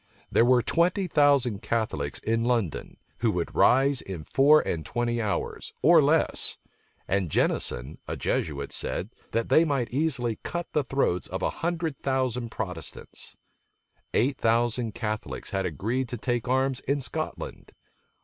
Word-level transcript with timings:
There 0.31 0.43
were 0.45 0.63
twenty 0.63 1.05
thousand 1.05 1.61
Catholics 1.61 2.17
in 2.21 2.43
London, 2.43 2.97
who 3.19 3.29
would 3.33 3.53
rise 3.53 4.01
in 4.01 4.23
four 4.23 4.61
and 4.67 4.83
twenty 4.83 5.21
hours, 5.21 5.73
or 5.83 6.01
less; 6.01 6.57
and 7.07 7.29
Jennison, 7.29 7.99
a 8.07 8.17
Jesuit, 8.17 8.71
said, 8.71 9.11
that 9.29 9.49
they 9.49 9.63
might 9.63 9.93
easily 9.93 10.39
cut 10.41 10.65
the 10.73 10.83
throats 10.83 11.27
of 11.27 11.43
a 11.43 11.51
hundred 11.51 11.99
thousand 12.01 12.49
Protestants. 12.49 13.37
Eight 14.11 14.39
thousand 14.39 14.95
Catholics 14.95 15.51
had 15.51 15.67
agreed 15.67 16.09
to 16.09 16.17
take 16.17 16.47
arms 16.47 16.79
in 16.79 16.99
Scotland. 16.99 17.71